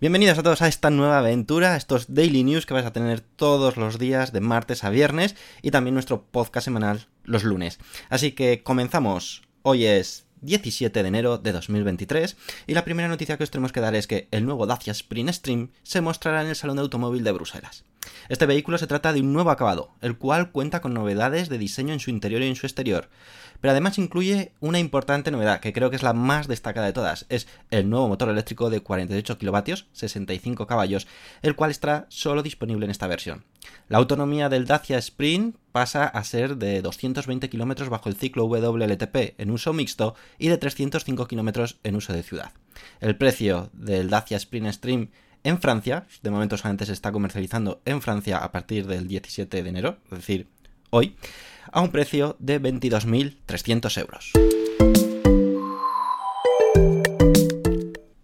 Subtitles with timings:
[0.00, 3.20] Bienvenidos a todos a esta nueva aventura, a estos daily news que vais a tener
[3.20, 7.78] todos los días de martes a viernes y también nuestro podcast semanal los lunes.
[8.08, 9.42] Así que comenzamos.
[9.60, 13.80] Hoy es 17 de enero de 2023 y la primera noticia que os tenemos que
[13.80, 17.22] dar es que el nuevo Dacia Sprint Stream se mostrará en el Salón de Automóvil
[17.22, 17.84] de Bruselas.
[18.28, 21.92] Este vehículo se trata de un nuevo acabado, el cual cuenta con novedades de diseño
[21.92, 23.08] en su interior y en su exterior
[23.60, 27.26] pero además incluye una importante novedad, que creo que es la más destacada de todas,
[27.28, 31.06] es el nuevo motor eléctrico de 48 kilovatios, 65 caballos,
[31.42, 33.44] el cual estará solo disponible en esta versión.
[33.88, 39.38] La autonomía del Dacia Sprint pasa a ser de 220 km bajo el ciclo WLTP
[39.38, 42.52] en uso mixto y de 305 km en uso de ciudad.
[43.00, 45.10] El precio del Dacia Sprint Stream
[45.44, 49.68] en Francia, de momento solamente se está comercializando en Francia a partir del 17 de
[49.68, 50.48] enero, es decir,
[50.90, 51.16] hoy,
[51.72, 54.32] a un precio de 22.300 euros.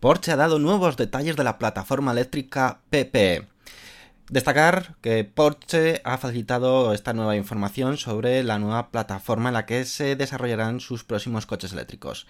[0.00, 3.48] Porsche ha dado nuevos detalles de la plataforma eléctrica PPE.
[4.28, 9.84] Destacar que Porsche ha facilitado esta nueva información sobre la nueva plataforma en la que
[9.84, 12.26] se desarrollarán sus próximos coches eléctricos.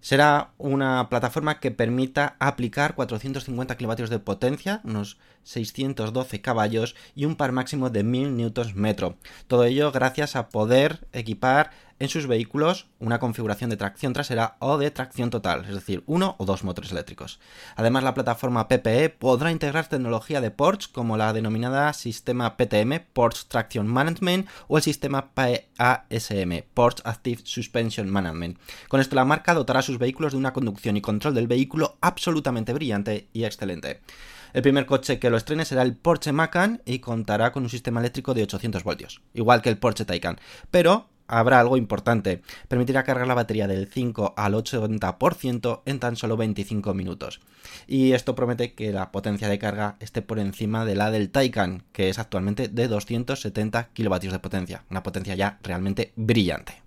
[0.00, 7.36] Será una plataforma que permita aplicar 450 kilovatios de potencia, unos 612 caballos y un
[7.36, 9.14] par máximo de 1000 Nm.
[9.46, 14.78] Todo ello gracias a poder equipar en sus vehículos una configuración de tracción trasera o
[14.78, 17.40] de tracción total, es decir, uno o dos motores eléctricos.
[17.74, 23.46] Además, la plataforma PPE podrá integrar tecnología de Porsche como la denominada sistema PTM, Porsche
[23.48, 28.58] Traction Management, o el sistema PASM, Porsche Active Suspension Management.
[28.88, 31.96] Con esto la marca dotará a sus vehículos de una conducción y control del vehículo
[32.00, 34.00] absolutamente brillante y excelente.
[34.52, 38.00] El primer coche que lo estrene será el Porsche Macan y contará con un sistema
[38.00, 40.38] eléctrico de 800 voltios, igual que el Porsche Taycan,
[40.70, 42.42] pero habrá algo importante.
[42.68, 47.40] Permitirá cargar la batería del 5 al 80% en tan solo 25 minutos.
[47.86, 51.84] Y esto promete que la potencia de carga esté por encima de la del Taycan,
[51.92, 54.84] que es actualmente de 270 kilovatios de potencia.
[54.90, 56.82] Una potencia ya realmente brillante.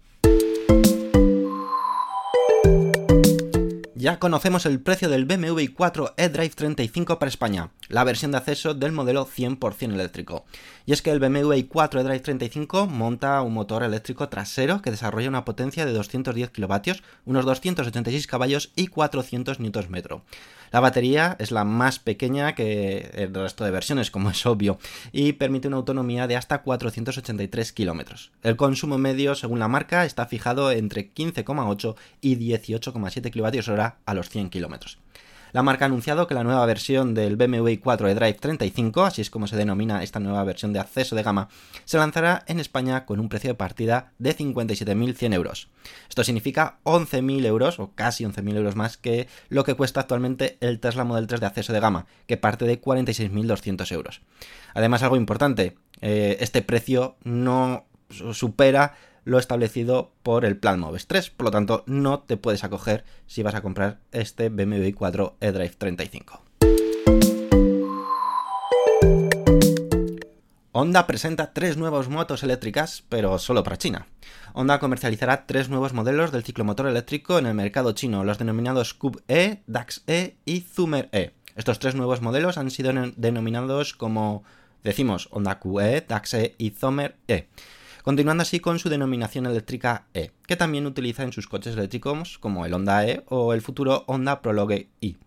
[3.99, 8.73] Ya conocemos el precio del BMW i4 eDrive 35 para España, la versión de acceso
[8.73, 10.45] del modelo 100% eléctrico.
[10.85, 15.27] Y es que el BMW i4 eDrive 35 monta un motor eléctrico trasero que desarrolla
[15.27, 20.22] una potencia de 210 kilovatios, unos 286 caballos y 400 Nm.
[20.72, 24.78] La batería es la más pequeña que el resto de versiones, como es obvio,
[25.11, 28.31] y permite una autonomía de hasta 483 kilómetros.
[28.44, 34.29] El consumo medio, según la marca, está fijado entre 15,8 y 18,7 kWh a los
[34.29, 34.99] 100 kilómetros.
[35.51, 39.29] La marca ha anunciado que la nueva versión del BMW i4 eDrive 35, así es
[39.29, 41.49] como se denomina esta nueva versión de acceso de gama,
[41.85, 45.69] se lanzará en España con un precio de partida de 57.100 euros.
[46.07, 50.79] Esto significa 11.000 euros, o casi 11.000 euros más que lo que cuesta actualmente el
[50.79, 54.21] Tesla Model 3 de acceso de gama, que parte de 46.200 euros.
[54.75, 57.85] Además, algo importante, eh, este precio no
[58.33, 58.93] supera
[59.25, 61.30] lo establecido por el plan Moves 3.
[61.31, 65.75] Por lo tanto, no te puedes acoger si vas a comprar este BMW i4 eDrive
[65.78, 66.44] 35.
[70.72, 74.08] Honda presenta tres nuevas motos eléctricas, pero solo para China.
[74.53, 79.22] Honda comercializará tres nuevos modelos del ciclomotor eléctrico en el mercado chino, los denominados Cube
[79.28, 81.31] E, Dax E y Zoomer E.
[81.56, 84.44] Estos tres nuevos modelos han sido denominados como,
[84.84, 87.50] decimos, Honda QE, Dax E y Zoomer E
[88.03, 92.65] continuando así con su denominación eléctrica E, que también utiliza en sus coches eléctricos como
[92.65, 95.17] el Honda E o el futuro Honda Prologue i.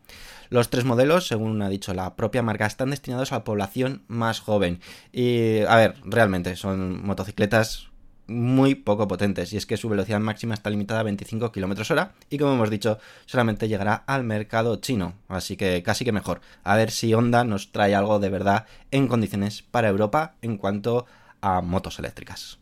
[0.51, 4.41] Los tres modelos, según ha dicho la propia marca, están destinados a la población más
[4.41, 4.81] joven.
[5.11, 7.89] Y, a ver, realmente son motocicletas
[8.27, 12.13] muy poco potentes y es que su velocidad máxima está limitada a 25 km hora
[12.31, 16.77] y como hemos dicho solamente llegará al mercado chino así que casi que mejor a
[16.77, 21.07] ver si Honda nos trae algo de verdad en condiciones para Europa en cuanto
[21.41, 22.62] a motos eléctricas.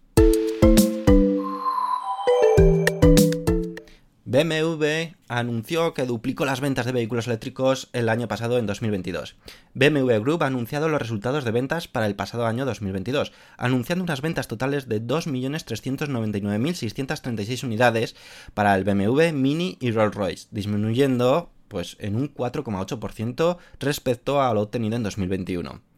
[4.31, 9.35] BMW anunció que duplicó las ventas de vehículos eléctricos el año pasado en 2022.
[9.75, 14.21] BMW Group ha anunciado los resultados de ventas para el pasado año 2022, anunciando unas
[14.21, 18.15] ventas totales de 2.399.636 unidades
[18.55, 24.95] para el BMW Mini y Rolls-Royce, disminuyendo pues en un 4,8% respecto a lo obtenido
[24.95, 25.90] en 2021.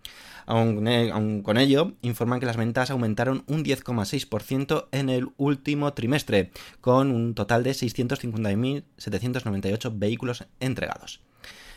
[0.46, 6.50] Aún, con ello, informan que las ventas aumentaron un 10,6% en el último trimestre,
[6.80, 11.20] con un total de 650.798 vehículos entregados.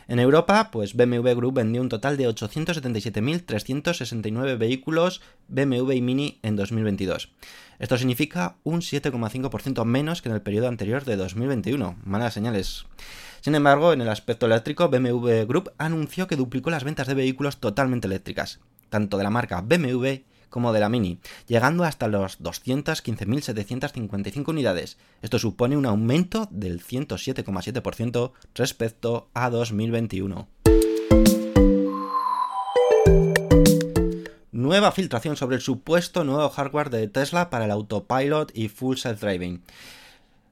[0.08, 6.56] En Europa, pues BMW Group vendió un total de 877.369 vehículos BMW y Mini en
[6.56, 7.32] 2022.
[7.80, 11.96] Esto significa un 7,5% menos que en el periodo anterior de 2021.
[12.04, 12.86] Malas señales.
[13.42, 17.58] Sin embargo, en el aspecto eléctrico, BMW Group anunció que duplicó las ventas de vehículos
[17.58, 18.60] totalmente eléctricas,
[18.90, 20.18] tanto de la marca BMW
[20.50, 24.98] como de la Mini, llegando hasta los 215.755 unidades.
[25.22, 30.48] Esto supone un aumento del 107,7% respecto a 2021.
[34.52, 39.62] Nueva filtración sobre el supuesto nuevo hardware de Tesla para el autopilot y full self-driving.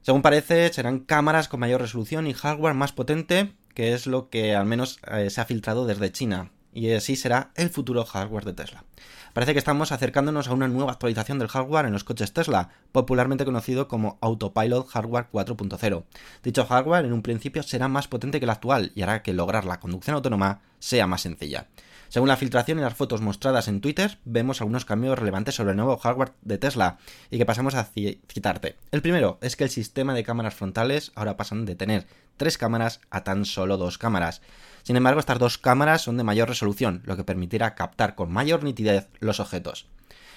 [0.02, 4.54] Según parece, serán cámaras con mayor resolución y hardware más potente, que es lo que
[4.54, 6.50] al menos eh, se ha filtrado desde China.
[6.74, 8.84] Y así será el futuro hardware de Tesla.
[9.32, 13.44] Parece que estamos acercándonos a una nueva actualización del hardware en los coches Tesla, popularmente
[13.44, 16.04] conocido como Autopilot Hardware 4.0.
[16.42, 19.64] Dicho hardware en un principio será más potente que el actual y hará que lograr
[19.64, 21.68] la conducción autónoma sea más sencilla.
[22.08, 25.76] Según la filtración y las fotos mostradas en Twitter, vemos algunos cambios relevantes sobre el
[25.76, 26.98] nuevo hardware de Tesla
[27.30, 28.76] y que pasamos a citarte.
[28.92, 32.06] El primero es que el sistema de cámaras frontales ahora pasan de tener
[32.36, 34.42] tres cámaras a tan solo dos cámaras.
[34.82, 38.62] Sin embargo, estas dos cámaras son de mayor resolución, lo que permitirá captar con mayor
[38.64, 39.86] nitidez los objetos.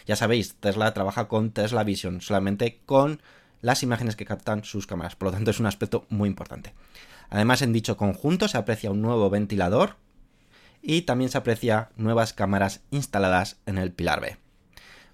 [0.06, 3.22] Ya sabéis, Tesla trabaja con Tesla Vision, solamente con
[3.62, 6.74] las imágenes que captan sus cámaras, por lo tanto es un aspecto muy importante.
[7.30, 9.98] Además, en dicho conjunto se aprecia un nuevo ventilador
[10.82, 14.38] y también se aprecia nuevas cámaras instaladas en el pilar B.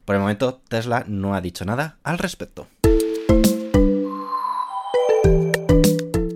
[0.05, 2.67] Por el momento, Tesla no ha dicho nada al respecto.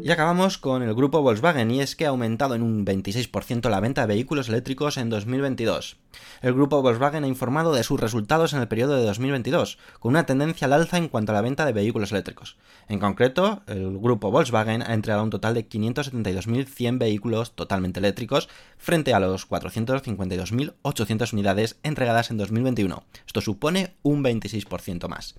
[0.08, 3.82] Y acabamos con el grupo Volkswagen y es que ha aumentado en un 26% la
[3.82, 5.98] venta de vehículos eléctricos en 2022.
[6.42, 10.26] El grupo Volkswagen ha informado de sus resultados en el periodo de 2022, con una
[10.26, 12.58] tendencia al alza en cuanto a la venta de vehículos eléctricos.
[12.88, 19.14] En concreto, el grupo Volkswagen ha entregado un total de 572.100 vehículos totalmente eléctricos frente
[19.14, 23.04] a los 452.800 unidades entregadas en 2021.
[23.26, 25.36] Esto supone un 26% más.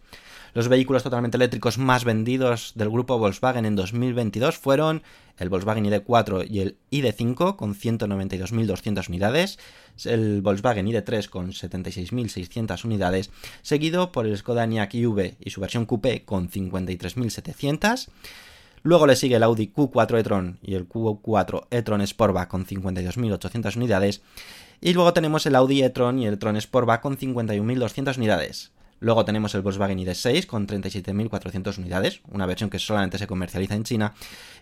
[0.55, 5.03] Los vehículos totalmente eléctricos más vendidos del grupo Volkswagen en 2022 fueron
[5.37, 9.59] el Volkswagen ID4 y el ID5 con 192.200 unidades,
[10.07, 13.31] el Volkswagen ID3 con 76.600 unidades,
[13.63, 18.09] seguido por el Skoda Enyaq iV y su versión Coupé con 53.700.
[18.83, 24.23] Luego le sigue el Audi Q4 e-tron y el Q4 e-tron Sportback con 52.800 unidades.
[24.81, 28.71] Y luego tenemos el Audi e-tron y el e-tron Sportback con 51.200 unidades.
[29.01, 33.85] Luego tenemos el Volkswagen ID6 con 37.400 unidades, una versión que solamente se comercializa en
[33.85, 34.15] China.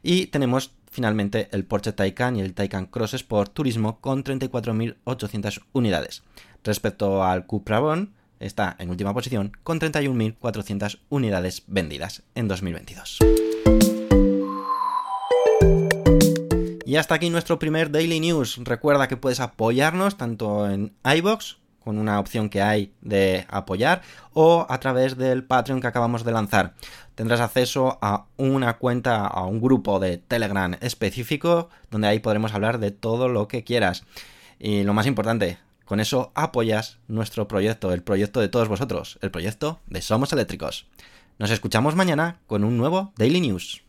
[0.02, 6.22] Y tenemos finalmente el Porsche Taycan y el Taycan Cross Sport Turismo con 34.800 unidades.
[6.64, 13.18] Respecto al Cupra Bon, está en última posición con 31.400 unidades vendidas en 2022.
[16.84, 18.58] Y hasta aquí nuestro primer Daily News.
[18.62, 21.56] Recuerda que puedes apoyarnos tanto en iBox
[21.86, 24.02] con una opción que hay de apoyar
[24.32, 26.74] o a través del Patreon que acabamos de lanzar.
[27.14, 32.80] Tendrás acceso a una cuenta, a un grupo de Telegram específico donde ahí podremos hablar
[32.80, 34.02] de todo lo que quieras.
[34.58, 39.30] Y lo más importante, con eso apoyas nuestro proyecto, el proyecto de todos vosotros, el
[39.30, 40.88] proyecto de Somos Eléctricos.
[41.38, 43.84] Nos escuchamos mañana con un nuevo Daily News.